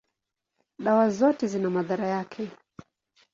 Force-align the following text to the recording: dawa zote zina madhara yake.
dawa 0.79 1.09
zote 1.09 1.47
zina 1.47 1.69
madhara 1.69 2.07
yake. 2.07 2.47